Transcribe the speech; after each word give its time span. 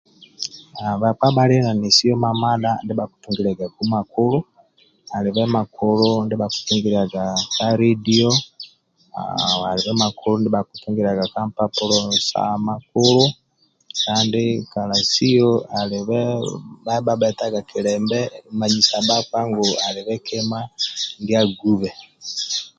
Haaa 0.77 0.99
bhakpa 1.01 1.27
bhali 1.35 1.57
na 1.65 1.71
nesio 1.81 2.13
mamadha 2.23 2.71
ndia 2.83 2.97
bhakitungilyagaku 2.99 3.81
makuku 3.93 4.27
alibe 5.15 5.43
makulu 5.55 6.09
ndibha 6.25 6.47
kitungilyaga 6.53 7.23
ka 7.55 7.65
ledio 7.79 8.29
haaa 9.15 9.65
alibe 9.71 9.93
makulu 10.03 10.35
ndibha 10.39 10.61
kitungilyaga 10.69 11.25
ka 11.33 11.41
mpapulo 11.49 11.99
sa 12.27 12.41
makulu 12.67 13.23
kandi 14.03 14.43
kalasio 14.71 15.49
alibe 15.79 16.19
yabhabhetaga 16.87 17.59
kilembe 17.69 18.19
manyisa 18.59 18.97
bhakpa 19.07 19.39
ngu 19.49 19.65
alibe 19.87 20.13
kima 20.27 20.59
ndia 21.21 21.39
agube 21.45 21.89